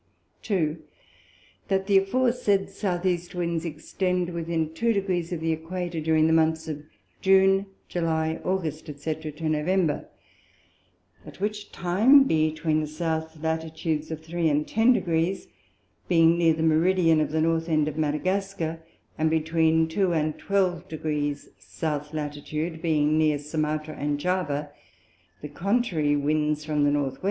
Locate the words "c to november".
8.99-10.09